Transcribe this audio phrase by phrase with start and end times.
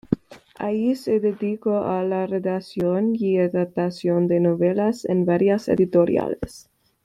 [0.57, 6.71] Allí se dedicó a la redacción y adaptación de novelas en varias editoriales.